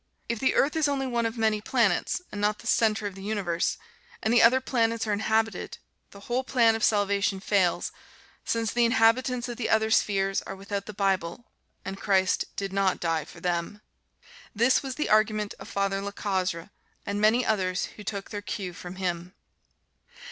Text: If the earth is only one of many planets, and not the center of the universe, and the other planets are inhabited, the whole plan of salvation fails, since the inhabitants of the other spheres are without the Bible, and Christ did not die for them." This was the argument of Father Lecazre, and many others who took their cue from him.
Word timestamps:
If 0.27 0.39
the 0.39 0.55
earth 0.55 0.75
is 0.75 0.87
only 0.87 1.05
one 1.05 1.27
of 1.27 1.37
many 1.37 1.61
planets, 1.61 2.23
and 2.31 2.41
not 2.41 2.57
the 2.57 2.65
center 2.65 3.05
of 3.05 3.13
the 3.13 3.21
universe, 3.21 3.77
and 4.23 4.33
the 4.33 4.41
other 4.41 4.59
planets 4.59 5.05
are 5.05 5.13
inhabited, 5.13 5.77
the 6.09 6.21
whole 6.21 6.43
plan 6.43 6.73
of 6.73 6.83
salvation 6.83 7.39
fails, 7.39 7.91
since 8.43 8.73
the 8.73 8.83
inhabitants 8.83 9.47
of 9.47 9.57
the 9.57 9.69
other 9.69 9.91
spheres 9.91 10.41
are 10.41 10.55
without 10.55 10.87
the 10.87 10.91
Bible, 10.93 11.51
and 11.85 12.01
Christ 12.01 12.45
did 12.55 12.73
not 12.73 12.99
die 12.99 13.25
for 13.25 13.41
them." 13.41 13.79
This 14.55 14.81
was 14.81 14.95
the 14.95 15.07
argument 15.09 15.53
of 15.59 15.67
Father 15.67 16.01
Lecazre, 16.01 16.71
and 17.05 17.21
many 17.21 17.45
others 17.45 17.85
who 17.95 18.03
took 18.03 18.31
their 18.31 18.41
cue 18.41 18.73
from 18.73 18.95
him. 18.95 19.35